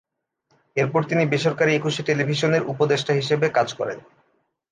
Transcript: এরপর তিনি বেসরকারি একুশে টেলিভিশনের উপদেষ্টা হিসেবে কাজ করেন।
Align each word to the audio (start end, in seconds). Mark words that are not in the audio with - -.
এরপর 0.77 1.01
তিনি 1.03 1.23
বেসরকারি 1.25 1.71
একুশে 1.75 2.01
টেলিভিশনের 2.03 2.67
উপদেষ্টা 2.71 3.13
হিসেবে 3.13 3.47
কাজ 3.57 3.67
করেন। 3.79 3.99